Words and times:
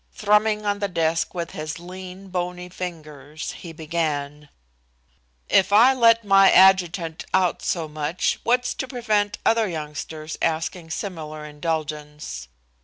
Thrumming 0.13 0.65
on 0.65 0.79
the 0.79 0.87
desk 0.87 1.35
with 1.35 1.51
his 1.51 1.77
lean, 1.77 2.29
bony 2.29 2.69
fingers 2.69 3.51
he 3.51 3.71
began: 3.71 4.49
"If 5.47 5.71
I 5.71 5.93
let 5.93 6.23
my 6.23 6.49
adjutant 6.51 7.23
out 7.35 7.61
so 7.61 7.87
much, 7.87 8.39
what's 8.41 8.73
to 8.73 8.87
prevent 8.87 9.37
other 9.45 9.67
youngsters 9.69 10.39
asking 10.41 10.89
similar 10.89 11.45
indulgence?" 11.45 12.47